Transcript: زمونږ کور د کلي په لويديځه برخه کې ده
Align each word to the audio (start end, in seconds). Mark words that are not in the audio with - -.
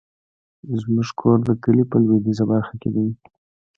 زمونږ 0.79 1.09
کور 1.19 1.37
د 1.47 1.49
کلي 1.63 1.83
په 1.91 1.95
لويديځه 2.03 2.45
برخه 2.51 2.73
کې 2.81 2.89
ده 2.93 3.03